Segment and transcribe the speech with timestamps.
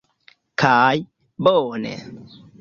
[0.63, 1.03] Kaj...
[1.49, 1.93] bone!